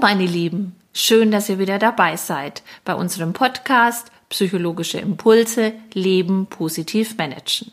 [0.00, 7.16] meine Lieben, schön, dass ihr wieder dabei seid bei unserem Podcast Psychologische Impulse Leben positiv
[7.16, 7.72] managen.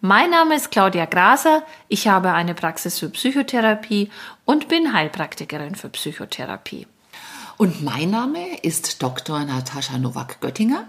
[0.00, 4.10] Mein Name ist Claudia Graser, ich habe eine Praxis für Psychotherapie
[4.44, 6.86] und bin Heilpraktikerin für Psychotherapie.
[7.58, 9.44] Und mein Name ist Dr.
[9.44, 10.86] Natascha Nowak-Göttinger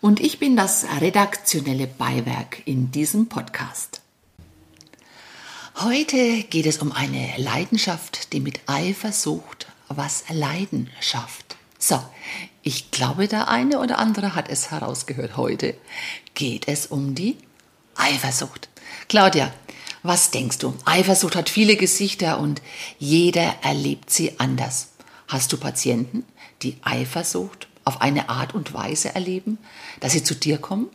[0.00, 4.02] und ich bin das redaktionelle Beiwerk in diesem Podcast.
[5.76, 11.56] Heute geht es um eine Leidenschaft, die mit Eifersucht was Leiden schafft.
[11.78, 12.02] So,
[12.62, 15.36] ich glaube, der eine oder andere hat es herausgehört.
[15.36, 15.76] Heute
[16.34, 17.36] geht es um die
[17.94, 18.68] Eifersucht.
[19.08, 19.52] Claudia,
[20.02, 20.74] was denkst du?
[20.84, 22.62] Eifersucht hat viele Gesichter und
[22.98, 24.88] jeder erlebt sie anders.
[25.28, 26.24] Hast du Patienten,
[26.62, 29.58] die Eifersucht auf eine Art und Weise erleben,
[30.00, 30.88] dass sie zu dir kommen?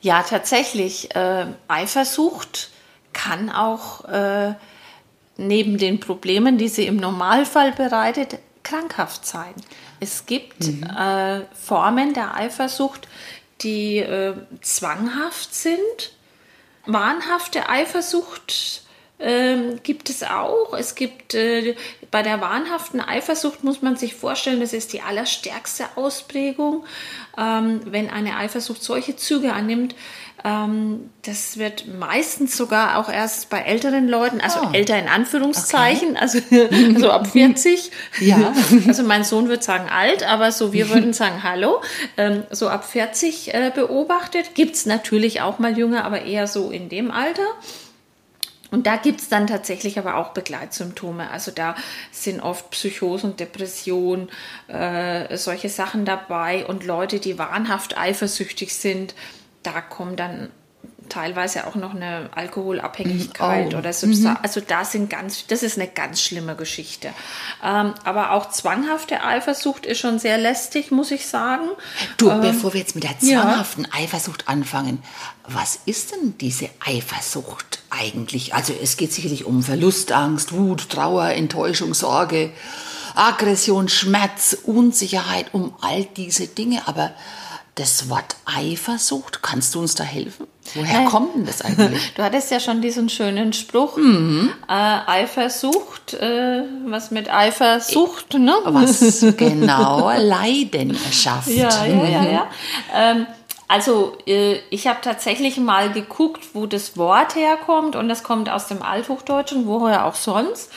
[0.00, 1.14] Ja, tatsächlich.
[1.14, 2.70] Äh, Eifersucht
[3.12, 4.54] kann auch äh,
[5.46, 9.54] neben den Problemen, die sie im Normalfall bereitet, krankhaft sein.
[10.00, 10.82] Es gibt mhm.
[10.84, 13.08] äh, Formen der Eifersucht,
[13.60, 16.12] die äh, zwanghaft sind.
[16.86, 18.82] Wahnhafte Eifersucht
[19.18, 20.74] äh, gibt es auch.
[20.74, 21.76] Es gibt äh,
[22.10, 26.84] bei der wahnhaften Eifersucht muss man sich vorstellen, das ist die allerstärkste Ausprägung,
[27.38, 29.94] ähm, wenn eine Eifersucht solche Züge annimmt,
[30.44, 34.72] ähm, das wird meistens sogar auch erst bei älteren Leuten, also oh.
[34.72, 36.18] älter in Anführungszeichen, okay.
[36.20, 36.40] also
[36.98, 37.90] so ab 40.
[38.20, 38.52] ja.
[38.86, 41.80] Also mein Sohn würde sagen alt, aber so wir würden sagen Hallo.
[42.16, 44.54] Ähm, so ab 40 äh, beobachtet.
[44.54, 47.46] Gibt es natürlich auch mal Jünger, aber eher so in dem Alter.
[48.72, 51.30] Und da gibt es dann tatsächlich aber auch Begleitsymptome.
[51.30, 51.76] Also da
[52.10, 54.30] sind oft Psychosen, Depressionen,
[54.68, 59.14] äh, solche Sachen dabei und Leute, die wahnhaft eifersüchtig sind
[59.62, 60.50] da kommt dann
[61.08, 63.78] teilweise auch noch eine Alkoholabhängigkeit oh.
[63.78, 64.38] oder Substanz.
[64.38, 64.44] Mhm.
[64.44, 67.08] Also da sind ganz, das ist eine ganz schlimme Geschichte.
[67.62, 71.68] Ähm, aber auch zwanghafte Eifersucht ist schon sehr lästig, muss ich sagen.
[72.16, 74.00] Du, ähm, bevor wir jetzt mit der zwanghaften ja.
[74.00, 75.02] Eifersucht anfangen,
[75.46, 78.54] was ist denn diese Eifersucht eigentlich?
[78.54, 82.52] Also es geht sicherlich um Verlustangst, Wut, Trauer, Enttäuschung, Sorge,
[83.14, 86.86] Aggression, Schmerz, Unsicherheit, um all diese Dinge.
[86.86, 87.12] Aber
[87.74, 90.46] das Wort Eifersucht, kannst du uns da helfen?
[90.74, 92.00] Woher kommt denn das eigentlich?
[92.14, 94.52] Du hattest ja schon diesen schönen Spruch, mhm.
[94.68, 98.54] äh, Eifersucht, äh, was mit Eifersucht, ne?
[98.64, 101.48] Was genau Leidenschaft.
[101.48, 102.24] Ja, ja, ja.
[102.24, 102.50] ja.
[102.94, 103.26] Ähm,
[103.68, 108.66] also äh, ich habe tatsächlich mal geguckt, wo das Wort herkommt und das kommt aus
[108.66, 110.70] dem Althochdeutschen, woher auch sonst.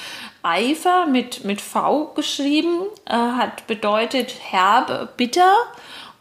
[0.44, 5.54] Eifer mit, mit V geschrieben, äh, hat bedeutet herb, bitter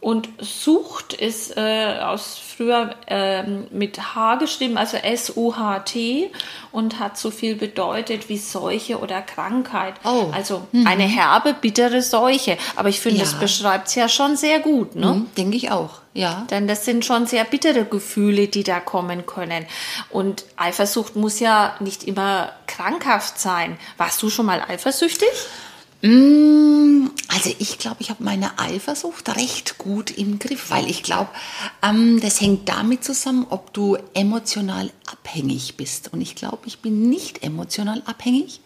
[0.04, 6.31] und Sucht ist äh, aus früher äh, mit H geschrieben, also S-U-H-T
[6.72, 9.94] und hat so viel bedeutet wie Seuche oder Krankheit.
[10.04, 10.26] Oh.
[10.31, 10.87] Also mhm.
[10.87, 12.59] eine herbe, bittere Seuche.
[12.76, 13.25] Aber ich finde, ja.
[13.25, 14.94] das beschreibt es ja schon sehr gut.
[14.94, 15.06] Ne?
[15.06, 16.03] Mhm, Denke ich auch.
[16.12, 16.47] Ja.
[16.50, 19.64] Denn das sind schon sehr bittere Gefühle, die da kommen können.
[20.10, 23.78] Und Eifersucht muss ja nicht immer krankhaft sein.
[23.97, 25.31] Warst du schon mal eifersüchtig?
[26.04, 31.31] Mm, also ich glaube, ich habe meine Eifersucht recht gut im Griff, weil ich glaube,
[31.82, 36.12] ähm, das hängt damit zusammen, ob du emotional abhängig bist.
[36.12, 38.60] Und ich glaube, ich bin nicht emotional abhängig.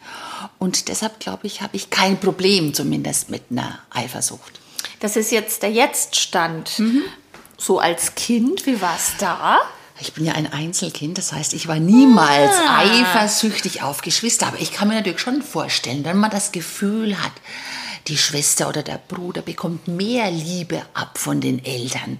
[0.58, 4.58] Und deshalb glaube ich, habe ich kein Problem zumindest mit einer Eifersucht.
[4.98, 6.80] Das ist jetzt der Jetztstand.
[6.80, 7.02] Mhm.
[7.56, 9.60] So als Kind, wie war es da?
[10.00, 12.78] Ich bin ja ein Einzelkind, das heißt, ich war niemals ah.
[12.78, 14.46] eifersüchtig auf Geschwister.
[14.46, 17.32] Aber ich kann mir natürlich schon vorstellen, wenn man das Gefühl hat,
[18.06, 22.18] die Schwester oder der Bruder bekommt mehr Liebe ab von den Eltern,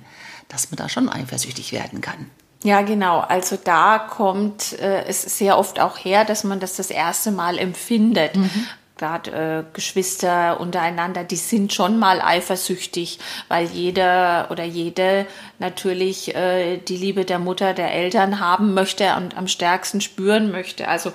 [0.49, 2.31] dass man da schon eifersüchtig werden kann.
[2.65, 3.21] Ja, genau.
[3.21, 7.59] Also da kommt äh, es sehr oft auch her, dass man das das erste Mal
[7.59, 8.37] empfindet.
[8.37, 8.67] Mhm
[8.99, 15.27] gerade äh, Geschwister untereinander, die sind schon mal eifersüchtig, weil jeder oder jede
[15.59, 20.89] natürlich äh, die Liebe der Mutter, der Eltern haben möchte und am stärksten spüren möchte.
[20.89, 21.13] Also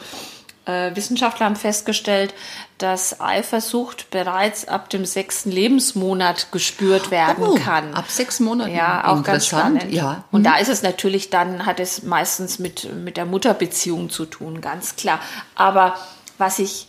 [0.66, 2.34] äh, Wissenschaftler haben festgestellt,
[2.78, 7.94] dass Eifersucht bereits ab dem sechsten Lebensmonat gespürt werden oh, kann.
[7.94, 8.74] Ab sechs Monaten.
[8.74, 9.92] Ja, auch ganz spannend.
[9.92, 10.24] Ja.
[10.32, 10.46] Und mhm.
[10.46, 14.96] da ist es natürlich dann, hat es meistens mit, mit der Mutterbeziehung zu tun, ganz
[14.96, 15.20] klar.
[15.56, 15.96] Aber
[16.38, 16.88] was ich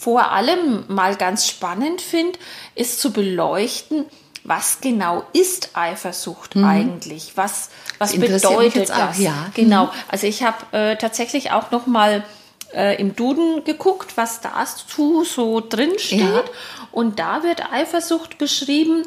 [0.00, 2.38] vor allem mal ganz spannend finde,
[2.74, 4.06] ist zu beleuchten,
[4.44, 6.64] was genau ist Eifersucht mhm.
[6.64, 7.32] eigentlich?
[7.34, 7.68] Was,
[7.98, 9.18] was bedeutet das?
[9.18, 9.50] Ja.
[9.52, 9.84] Genau.
[9.84, 9.90] Mhm.
[10.08, 12.24] Also ich habe äh, tatsächlich auch noch mal
[12.72, 16.20] äh, im Duden geguckt, was dazu so drin steht.
[16.20, 16.44] Ja.
[16.92, 19.02] Und da wird Eifersucht beschrieben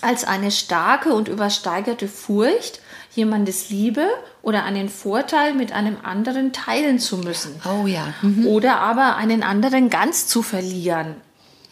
[0.00, 2.80] als eine starke und übersteigerte Furcht,
[3.14, 4.06] jemandes Liebe
[4.42, 7.60] oder einen Vorteil mit einem anderen teilen zu müssen.
[7.64, 8.14] Oh ja.
[8.22, 8.46] Mhm.
[8.46, 11.16] Oder aber einen anderen ganz zu verlieren.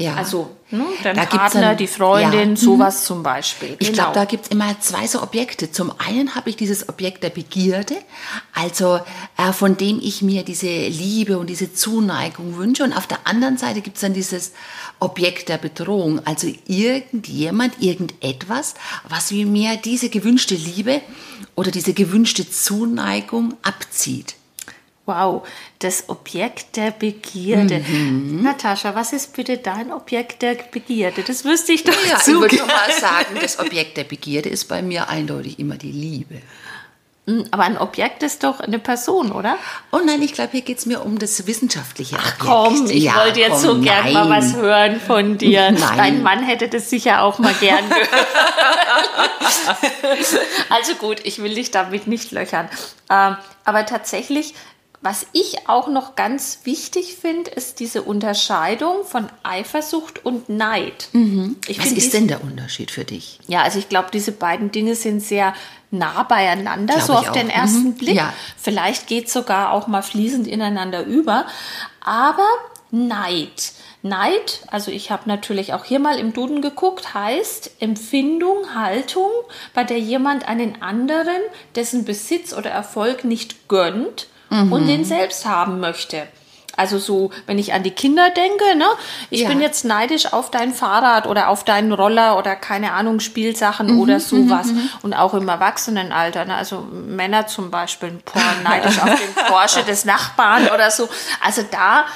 [0.00, 0.14] Ja.
[0.14, 2.56] Also ne, dein Da Partner, dann- die Freundin, ja.
[2.56, 3.76] Sowas zum Beispiel.
[3.78, 4.04] Ich Genau.
[4.04, 5.70] glaube, da gibt es immer zwei so Objekte.
[5.70, 7.96] Zum einen habe ich dieses Objekt der Begierde,
[8.54, 9.00] also
[9.36, 12.82] äh, von dem ich mir diese Liebe und diese Zuneigung wünsche.
[12.82, 14.52] Und auf der anderen Seite gibt es dann dieses
[15.00, 18.74] Objekt der Bedrohung, also irgendjemand, irgendetwas,
[19.06, 21.02] was mir diese gewünschte Liebe
[21.56, 24.34] oder diese gewünschte Zuneigung abzieht.
[25.10, 25.42] Wow,
[25.80, 27.80] das Objekt der Begierde.
[27.80, 28.42] Mhm.
[28.44, 31.24] Natascha, was ist bitte dein Objekt der Begierde?
[31.26, 32.72] Das wüsste ich doch Ja, ich zu würde gerne.
[32.72, 36.36] mal sagen, das Objekt der Begierde ist bei mir eindeutig immer die Liebe.
[37.52, 39.56] Aber ein Objekt ist doch eine Person, oder?
[39.92, 42.38] Oh nein, ich glaube, hier geht es mir um das wissenschaftliche Objekt.
[42.40, 44.42] Komm, ich Ja, wollte jetzt komm, so gern mal nein.
[44.42, 45.70] was hören von dir.
[45.72, 45.96] Nein.
[45.96, 48.08] Dein Mann hätte das sicher auch mal gern gehört.
[50.70, 52.68] also gut, ich will dich damit nicht löchern.
[53.10, 54.54] Ähm, aber tatsächlich,
[55.02, 61.08] was ich auch noch ganz wichtig finde, ist diese Unterscheidung von Eifersucht und Neid.
[61.12, 61.56] Mhm.
[61.78, 63.38] Was ist denn der Unterschied für dich?
[63.46, 65.54] Ja, also ich glaube, diese beiden Dinge sind sehr
[65.90, 67.32] nah beieinander, Glaub so auf auch.
[67.32, 67.52] den Mhm.
[67.52, 68.16] ersten Blick.
[68.16, 68.32] Ja.
[68.58, 71.46] Vielleicht geht sogar auch mal fließend ineinander über.
[72.04, 72.46] Aber
[72.90, 73.72] Neid.
[74.02, 79.30] Neid, also ich habe natürlich auch hier mal im Duden geguckt, heißt Empfindung, Haltung,
[79.74, 81.40] bei der jemand einen anderen,
[81.74, 86.26] dessen Besitz oder Erfolg nicht gönnt und den selbst haben möchte.
[86.76, 88.86] Also so, wenn ich an die Kinder denke, ne?
[89.28, 89.48] Ich Ja.
[89.48, 94.00] bin jetzt neidisch auf dein Fahrrad oder auf deinen Roller oder keine Ahnung, Spielsachen Mhm,
[94.00, 94.68] oder sowas.
[95.02, 96.54] Und auch im Erwachsenenalter, ne?
[96.54, 101.08] Also Männer zum Beispiel, boah, neidisch auf den Porsche des Nachbarn oder so.
[101.44, 102.06] Also da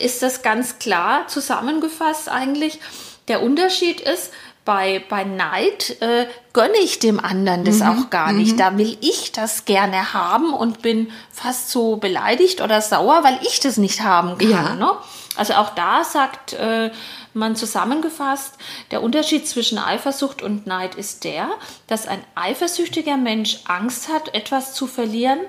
[0.00, 2.80] ist das ganz klar zusammengefasst eigentlich.
[3.28, 4.32] Der Unterschied ist,
[4.64, 8.60] bei, bei Neid äh, gönne ich dem anderen das auch gar nicht.
[8.60, 13.58] Da will ich das gerne haben und bin fast so beleidigt oder sauer, weil ich
[13.60, 14.50] das nicht haben kann.
[14.50, 14.74] Ja.
[14.74, 14.92] Ne?
[15.36, 16.90] Also auch da sagt äh,
[17.34, 18.54] man zusammengefasst,
[18.90, 21.48] der Unterschied zwischen Eifersucht und Neid ist der,
[21.86, 25.40] dass ein eifersüchtiger Mensch Angst hat, etwas zu verlieren,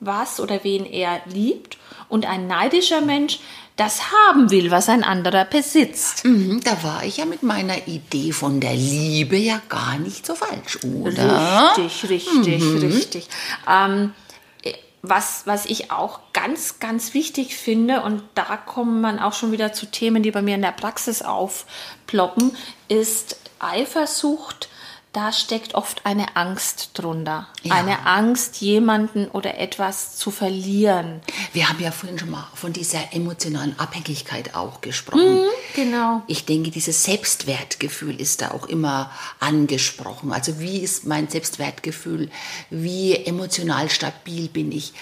[0.00, 1.78] was oder wen er liebt,
[2.08, 3.40] und ein neidischer Mensch
[3.76, 6.24] das haben will, was ein anderer besitzt.
[6.24, 10.34] Mhm, da war ich ja mit meiner Idee von der Liebe ja gar nicht so
[10.34, 11.74] falsch, oder?
[11.76, 13.28] Richtig, richtig, richtig.
[13.68, 14.14] Ähm,
[14.62, 19.52] äh, was, was ich auch ganz, ganz wichtig finde, und da kommt man auch schon
[19.52, 22.56] wieder zu Themen, die bei mir in der Praxis aufploppen,
[22.88, 24.70] ist Eifersucht.
[25.16, 27.48] Da steckt oft eine Angst drunter.
[27.62, 27.76] Ja.
[27.76, 31.22] Eine Angst, jemanden oder etwas zu verlieren.
[31.54, 35.46] Wir haben ja vorhin schon mal von dieser emotionalen Abhängigkeit auch gesprochen.
[35.74, 36.20] Genau.
[36.26, 39.10] Ich denke, dieses Selbstwertgefühl ist da auch immer
[39.40, 40.34] angesprochen.
[40.34, 42.28] Also wie ist mein Selbstwertgefühl?
[42.68, 44.92] Wie emotional stabil bin ich?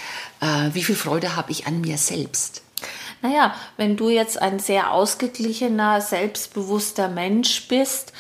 [0.41, 2.63] Äh, wie viel Freude habe ich an mir selbst?
[3.21, 8.13] Naja, wenn du jetzt ein sehr ausgeglichener, selbstbewusster Mensch bist,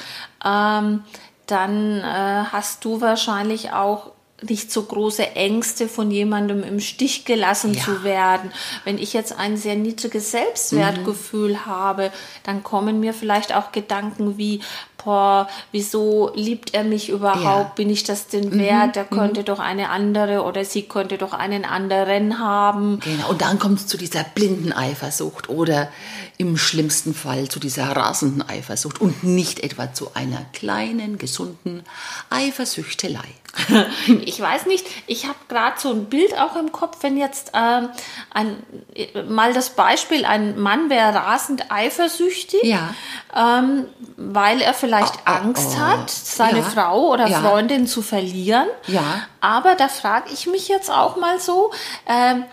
[0.45, 1.05] ähm,
[1.47, 4.14] dann äh, hast du wahrscheinlich auch
[4.49, 7.83] nicht so große Ängste, von jemandem im Stich gelassen Ja.
[7.85, 8.51] zu werden.
[8.85, 12.11] Wenn ich jetzt ein sehr niedriges Selbstwertgefühl habe,
[12.45, 14.61] dann kommen mir vielleicht auch Gedanken wie,
[15.05, 17.45] boah, wieso liebt er mich überhaupt?
[17.45, 17.73] Ja.
[17.77, 18.97] Bin ich das denn wert?
[18.97, 23.01] Er könnte doch eine andere oder sie könnte doch einen anderen haben.
[23.01, 23.29] Genau.
[23.29, 25.91] Und dann kommt es zu dieser blinden Eifersucht oder
[26.39, 31.83] im schlimmsten Fall zu dieser rasenden Eifersucht und nicht etwa zu einer kleinen, gesunden
[32.31, 33.29] Eifersüchtelei.
[34.25, 37.89] Ich weiß nicht, ich habe gerade so ein Bild auch im Kopf, wenn jetzt ähm,
[38.33, 38.63] ein,
[39.29, 42.95] mal das Beispiel, ein Mann wäre rasend eifersüchtig, Ja.
[43.35, 43.87] ähm,
[44.17, 45.81] weil er vielleicht Oh, oh, Angst oh.
[45.81, 46.65] hat, seine Ja.
[46.65, 47.41] Frau oder Ja.
[47.41, 48.67] Freundin zu verlieren.
[48.87, 49.03] Ja.
[49.41, 51.71] Aber da frage ich mich jetzt auch mal so,
[52.07, 52.45] ähm,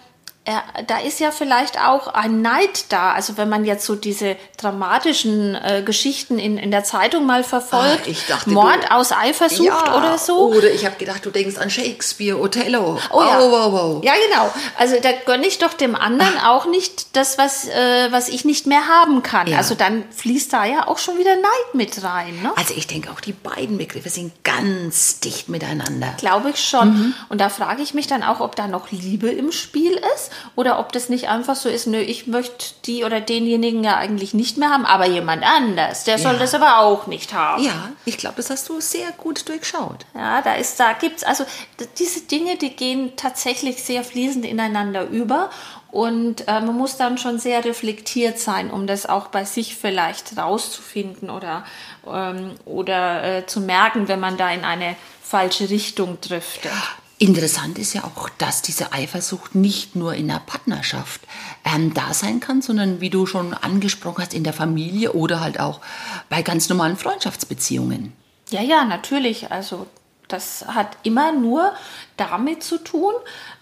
[0.88, 3.12] da ist ja vielleicht auch ein Neid da.
[3.14, 8.02] Also wenn man jetzt so diese dramatischen äh, Geschichten in, in der Zeitung mal verfolgt,
[8.06, 10.38] Ah, ich dachte, Mord du- aus Eifersucht oder so.
[10.50, 12.98] Oder ich habe gedacht, du denkst an Shakespeare, Othello.
[13.12, 13.40] Oh ja.
[13.40, 14.04] Wow, wow, wow.
[14.04, 14.52] Ja, genau.
[14.78, 18.66] Also da gönne ich doch dem anderen auch nicht das, was, äh, was ich nicht
[18.66, 19.46] mehr haben kann.
[19.48, 19.58] Ja.
[19.58, 22.42] Also dann fließt da ja auch schon wieder Neid mit rein.
[22.42, 22.52] Ne?
[22.56, 26.16] Also ich denke auch, die beiden Begriffe sind ganz dicht miteinander.
[26.18, 26.90] Glaube ich schon.
[26.94, 27.14] Mhm.
[27.30, 30.80] Und da frage ich mich dann auch, ob da noch Liebe im Spiel ist oder
[30.80, 34.58] ob das nicht einfach so ist, nö, ich möchte die oder denjenigen ja eigentlich nicht
[34.58, 36.40] mehr haben, aber jemand anders, der soll Ja.
[36.40, 37.64] das aber auch nicht haben.
[37.64, 40.06] Ja, ich glaube, das hast du sehr gut durchschaut.
[40.14, 41.46] Ja, da ist, da gibt's also
[42.00, 45.50] diese Dinge, die gehen tatsächlich sehr fließend ineinander über
[45.92, 50.38] und äh, man muss dann schon sehr reflektiert sein, um das auch bei sich vielleicht
[50.38, 51.66] rauszufinden oder
[52.08, 56.72] ähm, oder äh, zu merken, wenn man da in eine falsche Richtung driftet.
[57.22, 61.22] Interessant ist ja auch, dass diese Eifersucht nicht nur in der Partnerschaft
[61.64, 65.60] ähm, da sein kann, sondern wie du schon angesprochen hast, in der Familie oder halt
[65.60, 65.82] auch
[66.30, 68.14] bei ganz normalen Freundschaftsbeziehungen.
[68.50, 69.52] Ja, ja, natürlich.
[69.52, 69.86] Also
[70.30, 71.74] das hat immer nur
[72.18, 73.14] damit zu tun,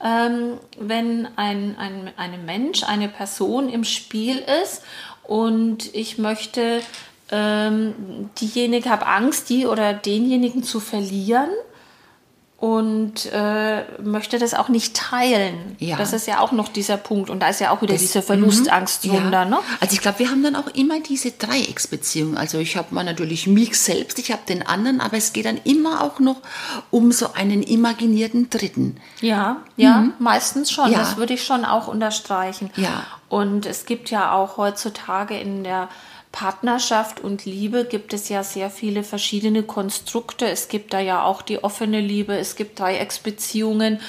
[0.01, 4.83] ähm, wenn ein, ein, ein Mensch, eine Person im Spiel ist
[5.23, 6.81] und ich möchte
[7.29, 11.49] ähm, diejenige, habe Angst, die oder denjenigen zu verlieren
[12.59, 15.77] und äh, möchte das auch nicht teilen.
[15.79, 15.95] Ja.
[15.95, 17.29] Das ist ja auch noch dieser Punkt.
[17.29, 19.11] Und da ist ja auch wieder das, diese Verlustangst mhm.
[19.11, 19.31] drunter.
[19.31, 19.45] Ja.
[19.45, 19.59] Ne?
[19.79, 22.35] Also ich glaube, wir haben dann auch immer diese Dreiecksbeziehung.
[22.35, 25.57] Also ich habe mal natürlich mich selbst, ich habe den anderen, aber es geht dann
[25.63, 26.37] immer auch noch
[26.91, 28.97] um so einen imaginierten Dritten.
[29.21, 30.13] Ja, ja, mhm.
[30.19, 30.91] meistens schon.
[30.91, 30.99] Ja.
[30.99, 32.71] Das würde ich schon auch unterstreichen.
[32.75, 33.05] Ja.
[33.29, 35.87] Und es gibt ja auch heutzutage in der
[36.31, 40.47] Partnerschaft und Liebe gibt es ja sehr viele verschiedene Konstrukte.
[40.47, 43.99] Es gibt da ja auch die offene Liebe, es gibt Dreiecksbeziehungen,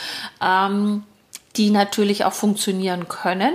[0.42, 1.04] ähm,
[1.56, 3.54] die natürlich auch funktionieren können.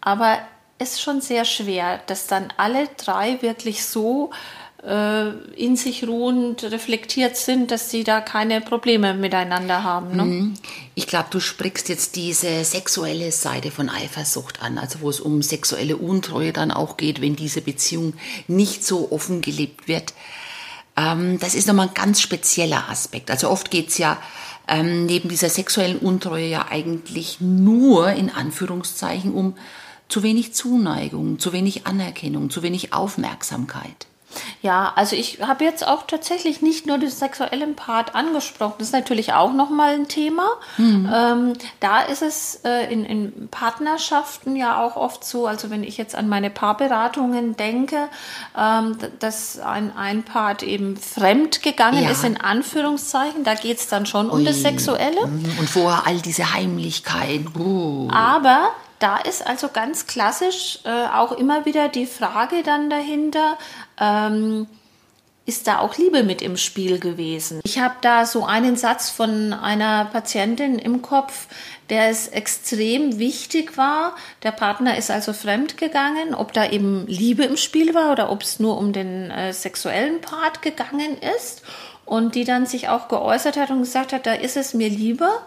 [0.00, 0.38] Aber
[0.78, 6.62] es ist schon sehr schwer, dass dann alle drei wirklich so äh, in sich ruhend
[6.62, 10.16] reflektiert sind, dass sie da keine Probleme miteinander haben.
[10.16, 10.24] Ne?
[10.24, 10.54] Mhm.
[10.94, 15.42] Ich glaube, du sprichst jetzt diese sexuelle Seite von Eifersucht an, also wo es um
[15.42, 18.14] sexuelle Untreue dann auch geht, wenn diese Beziehung
[18.46, 20.14] nicht so offen gelebt wird.
[20.96, 23.30] Ähm, das ist nochmal ein ganz spezieller Aspekt.
[23.30, 24.18] Also oft geht es ja
[24.68, 29.56] ähm, neben dieser sexuellen Untreue ja eigentlich nur in Anführungszeichen um
[30.08, 34.06] zu wenig Zuneigung, zu wenig Anerkennung, zu wenig Aufmerksamkeit.
[34.62, 38.74] Ja, also ich habe jetzt auch tatsächlich nicht nur den sexuellen Part angesprochen.
[38.78, 40.48] Das ist natürlich auch nochmal ein Thema.
[40.76, 41.10] Mhm.
[41.12, 45.96] Ähm, da ist es äh, in, in, Partnerschaften ja auch oft so, also wenn ich
[45.96, 48.08] jetzt an meine Paarberatungen denke,
[48.58, 52.10] ähm, dass ein, ein Part eben fremd gegangen ja.
[52.10, 53.44] ist, in Anführungszeichen.
[53.44, 54.38] Da geht es dann schon Ui.
[54.38, 55.26] um das Sexuelle.
[55.26, 55.58] Mhm.
[55.58, 57.52] Und vorher all diese Heimlichkeiten.
[57.58, 58.08] Uh.
[58.10, 63.58] Aber da ist also ganz klassisch äh, auch immer wieder die Frage dann dahinter,
[64.00, 64.66] ähm,
[65.46, 67.60] ist da auch Liebe mit im Spiel gewesen?
[67.64, 71.46] Ich habe da so einen Satz von einer Patientin im Kopf,
[71.88, 74.16] der es extrem wichtig war.
[74.42, 78.42] Der Partner ist also fremd gegangen, ob da eben Liebe im Spiel war oder ob
[78.42, 81.62] es nur um den äh, sexuellen Part gegangen ist.
[82.04, 85.44] Und die dann sich auch geäußert hat und gesagt hat, da ist es mir lieber,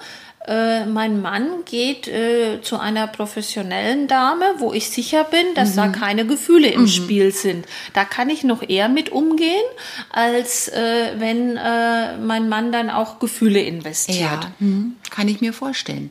[0.47, 5.75] äh, mein Mann geht äh, zu einer professionellen Dame, wo ich sicher bin, dass mhm.
[5.75, 6.87] da keine Gefühle im mhm.
[6.87, 7.65] Spiel sind.
[7.93, 9.63] Da kann ich noch eher mit umgehen,
[10.11, 14.43] als äh, wenn äh, mein Mann dann auch Gefühle investiert.
[14.43, 14.95] Ja, mhm.
[15.09, 16.09] kann ich mir vorstellen.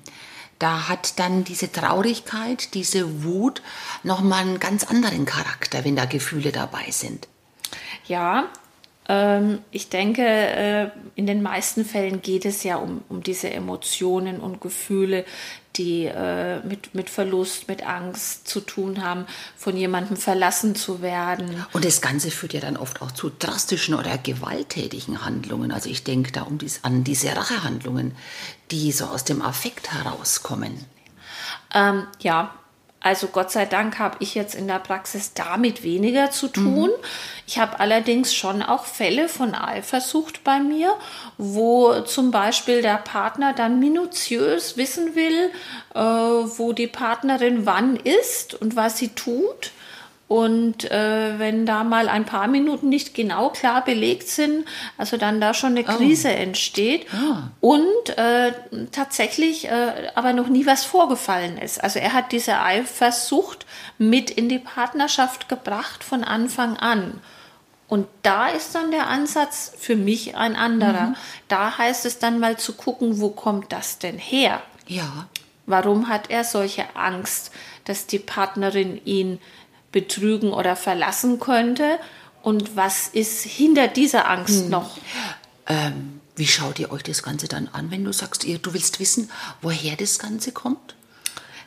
[0.58, 3.62] Da hat dann diese Traurigkeit, diese Wut
[4.02, 7.28] nochmal einen ganz anderen Charakter, wenn da Gefühle dabei sind.
[8.06, 8.48] Ja,
[9.70, 14.60] ich denke, äh, in den meisten Fällen geht es ja um, um diese Emotionen und
[14.60, 15.24] Gefühle,
[15.76, 19.24] die äh, mit, mit Verlust, mit Angst zu tun haben,
[19.56, 21.64] von jemandem verlassen zu werden.
[21.72, 25.72] Und das Ganze führt ja dann oft auch zu drastischen oder gewalttätigen Handlungen.
[25.72, 28.14] Also ich denke da um dies, an diese Rachehandlungen,
[28.70, 30.84] die so aus dem Affekt herauskommen.
[31.72, 32.54] Ähm, ja,
[33.00, 36.90] also Gott sei Dank habe ich jetzt in der Praxis damit weniger zu tun.
[36.90, 37.04] Mhm.
[37.46, 40.94] Ich habe allerdings schon auch Fälle von Eifersucht bei mir,
[41.36, 45.50] wo zum Beispiel der Partner dann minutiös wissen will,
[45.94, 49.70] äh, wo die Partnerin wann ist und was sie tut.
[50.28, 54.66] Und äh, wenn da mal ein paar Minuten nicht genau klar belegt sind,
[54.98, 55.96] also dann da schon eine oh.
[55.96, 56.32] Krise oh.
[56.32, 57.50] entsteht ah.
[57.60, 58.52] und äh,
[58.92, 61.82] tatsächlich äh, aber noch nie was vorgefallen ist.
[61.82, 63.64] Also er hat diese Eifersucht
[63.96, 67.20] mit in die Partnerschaft gebracht von Anfang an.
[67.88, 71.06] Und da ist dann der Ansatz für mich ein anderer.
[71.06, 71.16] Mhm.
[71.48, 74.62] Da heißt es dann mal zu gucken, wo kommt das denn her?
[74.86, 75.26] Ja.
[75.64, 77.50] Warum hat er solche Angst,
[77.84, 79.40] dass die Partnerin ihn
[79.92, 81.98] betrügen oder verlassen könnte
[82.42, 84.70] und was ist hinter dieser Angst hm.
[84.70, 84.98] noch?
[85.66, 89.00] Ähm, wie schaut ihr euch das Ganze dann an, wenn du sagst, ihr, du willst
[89.00, 89.30] wissen,
[89.60, 90.94] woher das Ganze kommt?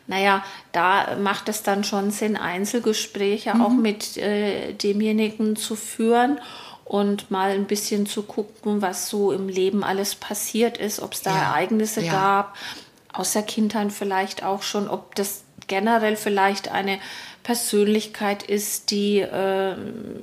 [0.07, 3.61] Naja, da macht es dann schon Sinn, Einzelgespräche mhm.
[3.61, 6.39] auch mit äh, demjenigen zu führen
[6.85, 11.21] und mal ein bisschen zu gucken, was so im Leben alles passiert ist, ob es
[11.21, 11.43] da ja.
[11.43, 12.11] Ereignisse ja.
[12.11, 12.57] gab,
[13.13, 16.99] aus der Kindheit vielleicht auch schon, ob das generell vielleicht eine
[17.43, 19.75] Persönlichkeit ist, die äh,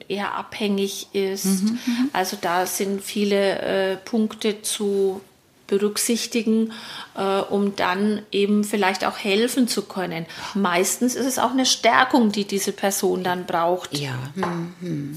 [0.09, 1.62] eher abhängig ist.
[1.62, 5.21] Mhm, mhm, also da sind viele äh, Punkte zu
[5.66, 6.73] berücksichtigen,
[7.14, 10.26] äh, um dann eben vielleicht auch helfen zu können.
[10.54, 13.97] Meistens ist es auch eine Stärkung, die diese Person dann braucht.
[13.97, 14.14] Ja.
[14.35, 15.16] Mhm.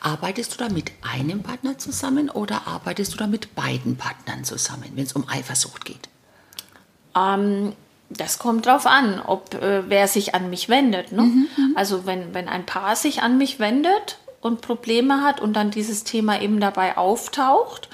[0.00, 4.90] Arbeitest du da mit einem Partner zusammen oder arbeitest du da mit beiden Partnern zusammen,
[4.94, 6.08] wenn es um Eifersucht geht?
[7.14, 7.72] Ähm,
[8.08, 11.12] das kommt drauf an, ob äh, wer sich an mich wendet.
[11.12, 11.22] Ne?
[11.22, 15.70] Mhm, also wenn, wenn ein Paar sich an mich wendet und Probleme hat und dann
[15.70, 17.88] dieses Thema eben dabei auftaucht,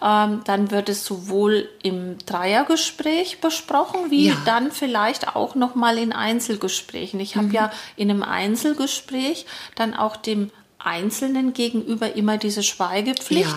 [0.00, 4.36] ähm, dann wird es sowohl im Dreiergespräch besprochen, wie ja.
[4.44, 7.18] dann vielleicht auch noch mal in Einzelgesprächen.
[7.18, 7.54] Ich habe mhm.
[7.54, 13.56] ja in einem Einzelgespräch dann auch dem Einzelnen gegenüber immer diese Schweigepflicht,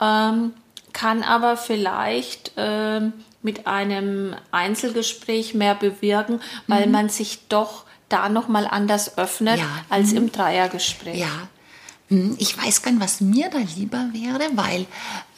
[0.00, 0.30] ja.
[0.30, 0.54] ähm,
[0.92, 3.12] kann aber vielleicht ähm,
[3.46, 6.92] mit einem Einzelgespräch mehr bewirken, weil mhm.
[6.92, 9.84] man sich doch da noch mal anders öffnet ja.
[9.88, 10.16] als mhm.
[10.16, 11.16] im Dreiergespräch.
[11.16, 11.48] Ja.
[12.08, 14.86] Hm, ich weiß gar nicht, was mir da lieber wäre, weil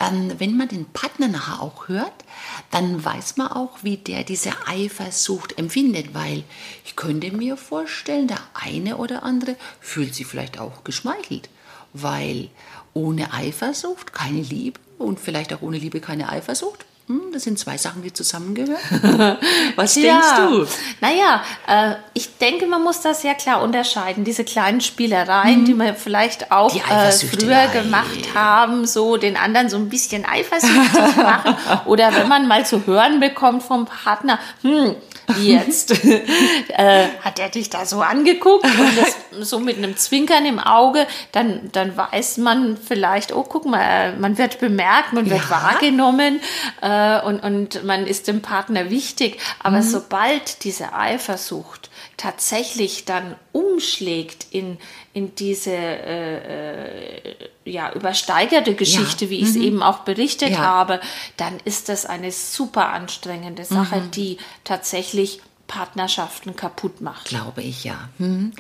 [0.00, 2.24] ähm, wenn man den Partner nachher auch hört,
[2.70, 6.44] dann weiß man auch, wie der diese Eifersucht empfindet, weil
[6.86, 11.50] ich könnte mir vorstellen, der eine oder andere fühlt sich vielleicht auch geschmeichelt,
[11.92, 12.48] weil
[12.94, 17.78] ohne Eifersucht keine Liebe und vielleicht auch ohne Liebe keine Eifersucht hm, das sind zwei
[17.78, 18.76] Sachen, die zusammengehören.
[19.76, 20.02] Was ja.
[20.02, 20.66] denkst du?
[21.00, 24.24] Naja, äh, ich denke, man muss das sehr klar unterscheiden.
[24.24, 25.64] Diese kleinen Spielereien, mhm.
[25.64, 31.16] die wir vielleicht auch äh, früher gemacht haben, so den anderen so ein bisschen eifersüchtig
[31.16, 31.56] machen.
[31.86, 34.94] Oder wenn man mal zu hören bekommt vom Partner, hm,
[35.40, 35.92] jetzt?
[36.68, 39.16] äh, hat er dich da so angeguckt und das
[39.48, 44.38] so mit einem Zwinkern im Auge, dann, dann weiß man vielleicht, oh, guck mal, man
[44.38, 45.50] wird bemerkt, man wird ja.
[45.50, 46.40] wahrgenommen
[46.80, 49.38] äh, und, und man ist dem Partner wichtig.
[49.62, 49.82] Aber mhm.
[49.82, 53.36] sobald diese Eifersucht tatsächlich dann
[53.78, 54.76] umschlägt in,
[55.12, 59.30] in diese äh, äh, ja, übersteigerte Geschichte, ja.
[59.30, 59.62] wie ich es mhm.
[59.62, 60.58] eben auch berichtet ja.
[60.58, 61.00] habe,
[61.36, 64.10] dann ist das eine super anstrengende Sache, mhm.
[64.10, 67.26] die tatsächlich Partnerschaften kaputt macht.
[67.26, 68.08] Glaube ich ja.
[68.18, 68.52] Mhm.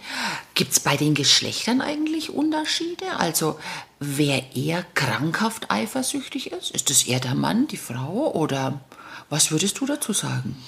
[0.54, 3.06] Gibt es bei den Geschlechtern eigentlich Unterschiede?
[3.18, 3.58] Also
[3.98, 6.70] wer eher krankhaft eifersüchtig ist?
[6.70, 8.80] Ist es eher der Mann, die Frau oder
[9.30, 10.62] was würdest du dazu sagen?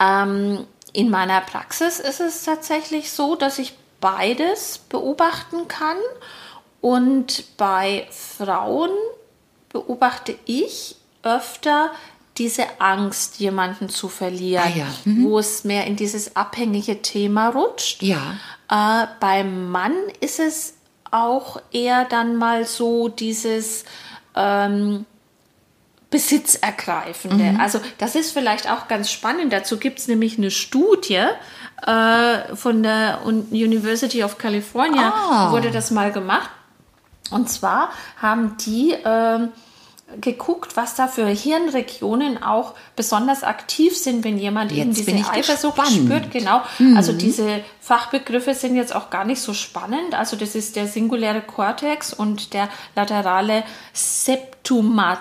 [0.00, 5.96] Ähm, in meiner Praxis ist es tatsächlich so, dass ich beides beobachten kann.
[6.82, 8.90] Und bei Frauen
[9.70, 11.92] beobachte ich öfter
[12.38, 14.86] diese Angst, jemanden zu verlieren, ah, ja.
[15.04, 15.24] mhm.
[15.24, 18.02] wo es mehr in dieses abhängige Thema rutscht.
[18.02, 18.36] Ja.
[18.68, 20.74] Äh, beim Mann ist es
[21.10, 23.84] auch eher dann mal so dieses
[24.34, 25.04] ähm,
[26.10, 27.44] Besitzergreifende.
[27.52, 27.60] Mhm.
[27.60, 29.52] Also das ist vielleicht auch ganz spannend.
[29.52, 31.24] Dazu gibt es nämlich eine Studie
[31.86, 35.52] äh, von der University of California, ah.
[35.52, 36.50] wurde das mal gemacht.
[37.30, 37.90] Und zwar
[38.20, 39.48] haben die äh,
[40.20, 45.76] geguckt, was da für Hirnregionen auch besonders aktiv sind, wenn jemand jetzt eben diese Eifersucht
[45.76, 46.04] gespannt.
[46.04, 46.30] spürt.
[46.30, 46.62] Genau.
[46.78, 46.96] Mhm.
[46.96, 50.14] Also diese Fachbegriffe sind jetzt auch gar nicht so spannend.
[50.14, 55.18] Also das ist der singuläre Kortex und der laterale Septumat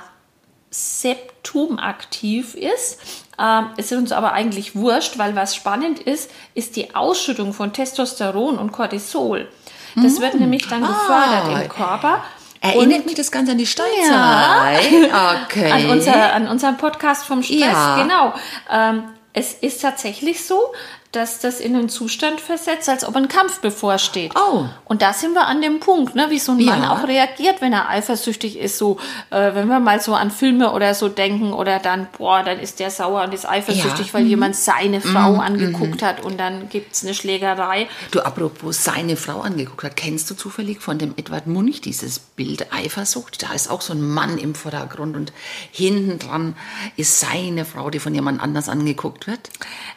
[0.74, 2.98] Septum aktiv ist.
[3.42, 7.74] Ähm, es ist uns aber eigentlich wurscht, weil was spannend ist, ist die Ausschüttung von
[7.74, 9.48] Testosteron und Cortisol.
[9.96, 10.22] Das mm.
[10.22, 11.62] wird nämlich dann gefördert ah.
[11.62, 12.24] im Körper.
[12.62, 15.08] Erinnert und, mich das Ganze an die Steinzerei?
[15.10, 15.72] Ja, okay.
[15.72, 18.02] An, unser, an unseren Podcast vom Stress, ja.
[18.02, 18.34] genau.
[18.70, 20.72] Ähm, es ist tatsächlich so,
[21.12, 24.32] dass das in einen Zustand versetzt, als ob ein Kampf bevorsteht.
[24.36, 24.66] Oh.
[24.86, 26.78] Und da sind wir an dem Punkt, ne, wie so ein ja.
[26.78, 28.78] Mann auch reagiert, wenn er eifersüchtig ist.
[28.78, 28.98] So,
[29.30, 32.80] äh, wenn wir mal so an Filme oder so denken oder dann, boah, dann ist
[32.80, 34.14] der sauer und ist eifersüchtig, ja.
[34.14, 34.30] weil mhm.
[34.30, 35.40] jemand seine Frau mhm.
[35.42, 36.06] angeguckt mhm.
[36.06, 37.90] hat und dann gibt es eine Schlägerei.
[38.12, 42.72] Du, apropos seine Frau angeguckt hat, kennst du zufällig von dem Edward Munch dieses Bild
[42.72, 43.44] Eifersucht?
[43.44, 45.34] Da ist auch so ein Mann im Vordergrund und
[45.72, 46.56] hinten dran
[46.96, 49.50] ist seine Frau, die von jemand anders angeguckt wird.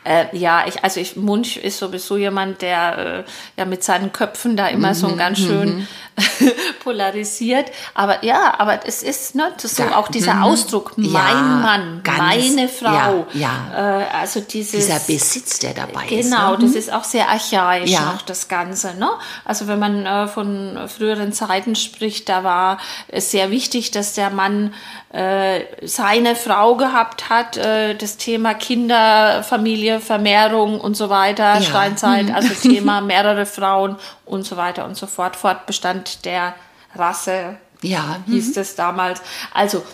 [0.03, 3.25] Äh, ja, ich, also ich, Munch ist sowieso jemand, der äh,
[3.57, 5.87] ja mit seinen Köpfen da immer mhm, so ganz schön mhm.
[6.85, 7.71] polarisiert.
[7.95, 10.43] Aber ja, aber es ist ne, so auch dieser mhm.
[10.45, 13.27] Ausdruck, mein ja, Mann, ganz, meine Frau.
[13.33, 14.01] Ja, ja.
[14.01, 16.31] Äh, also dieses, dieser Besitz, der dabei genau, ist.
[16.31, 16.59] Genau, ne?
[16.61, 16.77] das mhm.
[16.77, 18.13] ist auch sehr archaisch ja.
[18.13, 18.95] noch das Ganze.
[18.95, 19.11] Ne?
[19.45, 24.31] Also wenn man äh, von früheren Zeiten spricht, da war es sehr wichtig, dass der
[24.31, 24.73] Mann
[25.83, 31.63] seine Frau gehabt hat, äh, das Thema Kinder, Familie, Vermehrung und so weiter, ja.
[31.63, 32.35] Steinzeit, mhm.
[32.35, 36.55] also Thema mehrere Frauen und so weiter und so fort, Fortbestand der
[36.97, 38.17] Rasse, ja.
[38.27, 38.63] hieß mhm.
[38.63, 39.23] es damals.
[39.53, 39.85] Also,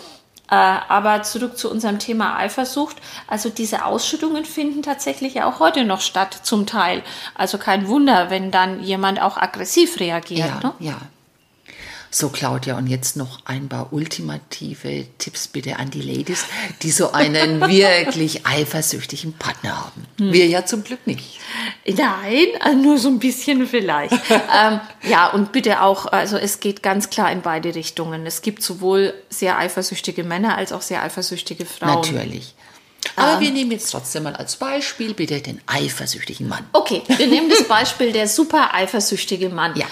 [0.49, 2.97] äh, aber zurück zu unserem Thema Eifersucht.
[3.27, 7.03] Also diese Ausschüttungen finden tatsächlich ja auch heute noch statt, zum Teil.
[7.35, 10.49] Also kein Wunder, wenn dann jemand auch aggressiv reagiert.
[10.49, 10.73] Ja, ne?
[10.79, 10.97] ja.
[12.13, 16.43] So, Claudia, und jetzt noch ein paar ultimative Tipps bitte an die Ladies,
[16.81, 20.05] die so einen wirklich eifersüchtigen Partner haben.
[20.17, 20.33] Hm.
[20.33, 21.39] Wir ja zum Glück nicht.
[21.87, 24.13] Nein, äh, nur so ein bisschen vielleicht.
[24.29, 28.25] ähm, ja, und bitte auch, also es geht ganz klar in beide Richtungen.
[28.25, 32.01] Es gibt sowohl sehr eifersüchtige Männer als auch sehr eifersüchtige Frauen.
[32.01, 32.55] Natürlich.
[33.15, 36.65] Aber ähm, wir nehmen jetzt trotzdem mal als Beispiel bitte den eifersüchtigen Mann.
[36.73, 39.73] Okay, wir nehmen das Beispiel der super eifersüchtige Mann.
[39.75, 39.85] Ja.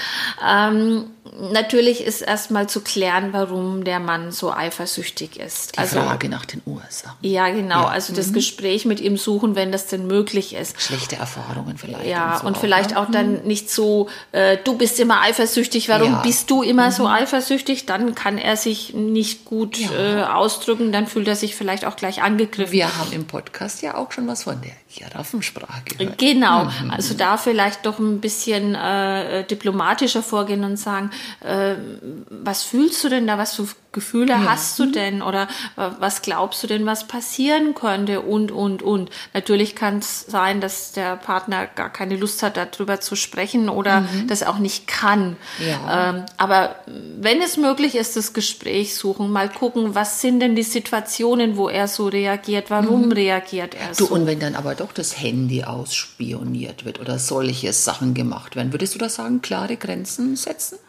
[0.45, 1.05] Ähm,
[1.51, 5.75] natürlich ist erstmal zu klären, warum der Mann so eifersüchtig ist.
[5.75, 7.17] Die also, Frage nach den Ursachen.
[7.21, 7.83] Ja, genau.
[7.83, 7.87] Ja.
[7.87, 8.33] Also das mhm.
[8.33, 10.81] Gespräch mit ihm suchen, wenn das denn möglich ist.
[10.81, 12.05] Schlechte Erfahrungen vielleicht.
[12.05, 12.99] Ja, und, so und auch, vielleicht ne?
[12.99, 13.47] auch dann mhm.
[13.47, 16.21] nicht so, äh, du bist immer eifersüchtig, warum ja.
[16.21, 16.93] bist du immer mhm.
[16.93, 17.85] so eifersüchtig?
[17.85, 20.21] Dann kann er sich nicht gut ja.
[20.21, 22.71] äh, ausdrücken, dann fühlt er sich vielleicht auch gleich angegriffen.
[22.71, 26.17] Wir haben im Podcast ja auch schon was von der Giraffensprache gehört.
[26.17, 26.91] Genau, mhm.
[26.91, 31.75] also da vielleicht doch ein bisschen äh, diplomatischer vorgehen und sagen, äh,
[32.29, 34.45] was fühlst du denn da, was für Gefühle ja.
[34.45, 35.43] hast du denn oder
[35.75, 39.09] äh, was glaubst du denn, was passieren könnte und, und, und.
[39.33, 44.01] Natürlich kann es sein, dass der Partner gar keine Lust hat, darüber zu sprechen oder
[44.01, 44.27] mhm.
[44.27, 45.37] das auch nicht kann.
[45.59, 46.09] Ja.
[46.09, 50.63] Ähm, aber wenn es möglich ist, das Gespräch suchen, mal gucken, was sind denn die
[50.63, 53.11] Situationen, wo er so reagiert, warum mhm.
[53.11, 54.05] reagiert er so.
[54.05, 58.73] Du, und wenn dann aber doch das Handy ausspioniert wird oder solche Sachen gemacht werden,
[58.73, 60.79] würdest du da sagen, klare Grenzen setzen?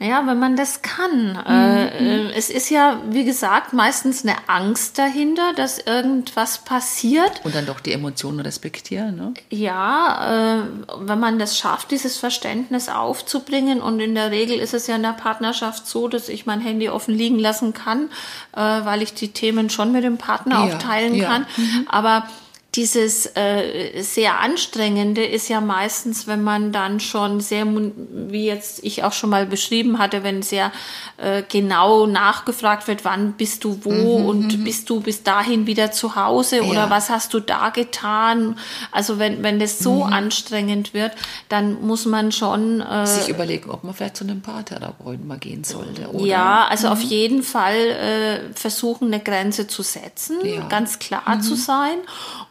[0.00, 1.30] Ja, wenn man das kann.
[1.32, 1.46] Mhm.
[1.46, 7.40] Äh, es ist ja, wie gesagt, meistens eine Angst dahinter, dass irgendwas passiert.
[7.44, 9.34] Und dann doch die Emotionen respektieren, ne?
[9.50, 10.62] Ja, äh,
[10.98, 13.80] wenn man das schafft, dieses Verständnis aufzubringen.
[13.80, 16.88] Und in der Regel ist es ja in der Partnerschaft so, dass ich mein Handy
[16.88, 18.10] offen liegen lassen kann,
[18.52, 21.28] äh, weil ich die Themen schon mit dem Partner ja, auch teilen ja.
[21.28, 21.46] kann.
[21.56, 21.86] Mhm.
[21.88, 22.26] Aber
[22.74, 29.04] dieses äh, sehr anstrengende ist ja meistens, wenn man dann schon sehr, wie jetzt ich
[29.04, 30.72] auch schon mal beschrieben hatte, wenn sehr
[31.16, 34.64] äh, genau nachgefragt wird, wann bist du wo mhm, und mhm.
[34.64, 36.62] bist du bis dahin wieder zu Hause ja.
[36.64, 38.58] oder was hast du da getan?
[38.90, 40.12] Also wenn, wenn das so mhm.
[40.12, 41.12] anstrengend wird,
[41.48, 45.62] dann muss man schon äh, sich überlegen, ob man vielleicht zu einem Paartherapeuten mal gehen
[45.62, 46.08] sollte.
[46.08, 46.26] Oder?
[46.26, 47.10] Ja, also auf mhm.
[47.10, 50.66] jeden Fall äh, versuchen, eine Grenze zu setzen, ja.
[50.66, 51.58] ganz klar zu mhm.
[51.58, 51.98] sein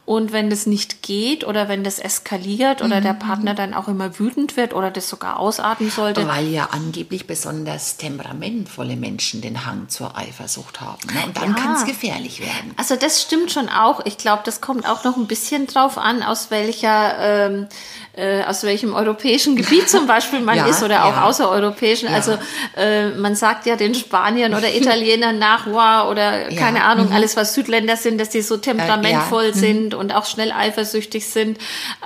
[0.06, 3.04] und wenn das nicht geht oder wenn das eskaliert oder mhm.
[3.04, 6.28] der Partner dann auch immer wütend wird oder das sogar ausatmen sollte.
[6.28, 11.00] Weil ja angeblich besonders temperamentvolle Menschen den Hang zur Eifersucht haben.
[11.14, 11.26] Ne?
[11.26, 11.56] Und dann ja.
[11.56, 12.74] kann es gefährlich werden.
[12.76, 14.06] Also das stimmt schon auch.
[14.06, 17.68] Ich glaube, das kommt auch noch ein bisschen drauf an, aus welcher ähm,
[18.16, 21.24] äh, aus welchem europäischen Gebiet zum Beispiel man ja, ist oder auch ja.
[21.24, 22.10] außereuropäischen.
[22.10, 22.16] Ja.
[22.16, 22.38] Also
[22.78, 27.16] äh, man sagt ja den Spaniern oder Italienern nach, wow, oder keine Ahnung, mhm.
[27.16, 30.00] alles was Südländer sind, dass die so temperamentvoll äh, sind mhm.
[30.00, 31.58] und auch schnell eifersüchtig sind.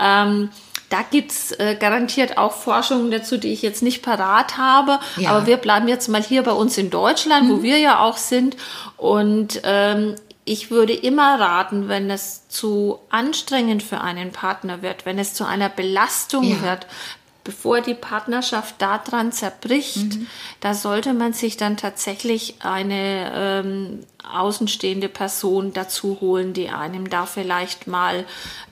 [0.02, 0.50] Ähm,
[0.90, 5.00] da gibt's äh, garantiert auch Forschungen dazu, die ich jetzt nicht parat habe.
[5.18, 5.32] Ja.
[5.32, 7.52] Aber wir bleiben jetzt mal hier bei uns in Deutschland, mhm.
[7.52, 8.56] wo wir ja auch sind.
[8.96, 10.16] Und ähm,
[10.48, 15.46] ich würde immer raten, wenn es zu anstrengend für einen Partner wird, wenn es zu
[15.46, 16.62] einer Belastung ja.
[16.62, 16.88] wird,
[17.44, 20.28] bevor die Partnerschaft daran zerbricht, mhm.
[20.60, 24.00] da sollte man sich dann tatsächlich eine ähm,
[24.34, 28.26] außenstehende Person dazu holen, die einem da vielleicht mal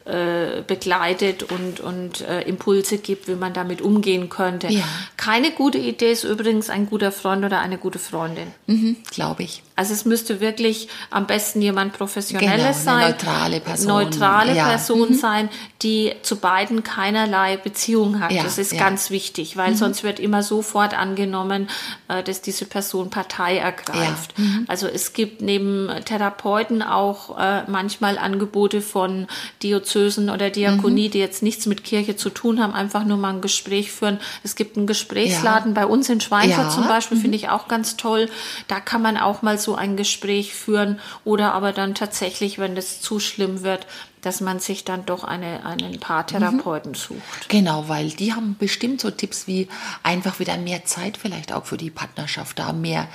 [0.06, 4.68] äh, begleitet und, und äh, Impulse gibt, wie man damit umgehen könnte.
[4.68, 4.84] Ja.
[5.18, 8.48] Keine gute Idee ist übrigens ein guter Freund oder eine gute Freundin.
[8.68, 9.64] Mhm, Glaube ich.
[9.76, 13.12] Also es müsste wirklich am besten jemand Professionelles genau, sein.
[13.12, 13.88] neutrale Person.
[13.88, 14.68] Neutrale ja.
[14.70, 15.16] Person mhm.
[15.16, 15.50] sein,
[15.82, 18.32] die zu beiden keinerlei Beziehung hat.
[18.32, 19.76] Ja, das ist ganz wichtig, weil mhm.
[19.76, 21.68] sonst wird immer sofort angenommen,
[22.08, 24.38] äh, dass diese Person Partei ergreift.
[24.38, 24.66] Mhm.
[24.68, 29.28] Also es gibt neben Therapeuten auch äh, manchmal Angebote von
[29.64, 31.12] Diözesen oder Diakonie, mhm.
[31.12, 34.20] die jetzt nichts mit Kirche zu tun haben, einfach nur mal ein Gespräch führen.
[34.44, 35.82] Es gibt einen Gesprächsladen ja.
[35.82, 36.70] bei uns in Schweinfurt ja.
[36.70, 37.22] zum Beispiel, mhm.
[37.22, 38.30] finde ich auch ganz toll.
[38.68, 43.00] Da kann man auch mal so ein Gespräch führen oder aber dann tatsächlich, wenn das
[43.00, 43.88] zu schlimm wird,
[44.26, 46.96] dass man sich dann doch eine, einen Paartherapeuten mhm.
[46.96, 47.50] sucht.
[47.50, 49.68] Genau, weil die haben bestimmt so Tipps wie
[50.02, 53.08] einfach wieder mehr Zeit vielleicht auch für die Partnerschaft da, mehr,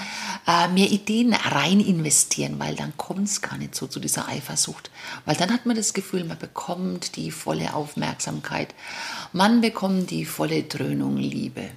[0.47, 4.91] äh, mehr Ideen rein investieren, weil dann kommt es gar nicht so zu dieser Eifersucht.
[5.25, 8.75] Weil dann hat man das Gefühl, man bekommt die volle Aufmerksamkeit,
[9.33, 11.71] man bekommt die volle Dröhnung Liebe.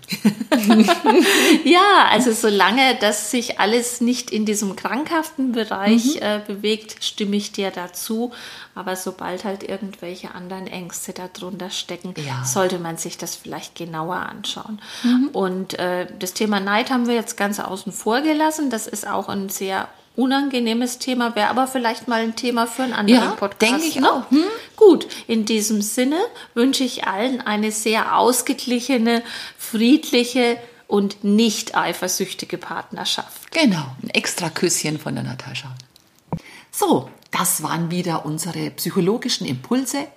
[1.64, 6.22] ja, also solange das sich alles nicht in diesem krankhaften Bereich mhm.
[6.22, 8.32] äh, bewegt, stimme ich dir dazu.
[8.76, 12.44] Aber sobald halt irgendwelche anderen Ängste darunter stecken, ja.
[12.44, 14.82] sollte man sich das vielleicht genauer anschauen.
[15.04, 15.30] Mhm.
[15.34, 18.70] Und äh, das Thema Neid haben wir jetzt ganz außen vor gelassen.
[18.70, 22.94] Das ist auch ein sehr unangenehmes Thema, wäre aber vielleicht mal ein Thema für einen
[22.94, 23.72] anderen ja, Podcast.
[23.72, 24.12] Denke ich ne?
[24.12, 24.30] auch.
[24.30, 24.44] Hm?
[24.76, 26.20] Gut, in diesem Sinne
[26.54, 29.24] wünsche ich allen eine sehr ausgeglichene,
[29.58, 30.58] friedliche
[30.88, 33.52] und nicht eifersüchtige Partnerschaft.
[33.52, 35.74] Genau, ein extra Küsschen von der Natascha.
[36.72, 40.08] So, das waren wieder unsere psychologischen Impulse.